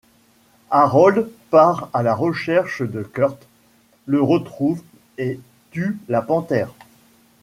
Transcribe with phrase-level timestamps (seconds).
[0.71, 3.37] Harold part à la recherche de Curt,
[4.07, 4.81] le retrouve
[5.19, 5.39] et
[5.69, 6.71] tue la panthère.